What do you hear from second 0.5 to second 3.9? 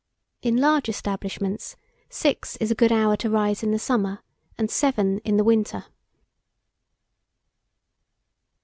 large establishments, six is a good hour to rise in the